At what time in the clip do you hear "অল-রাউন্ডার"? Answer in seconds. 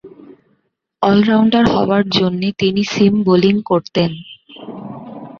1.01-1.65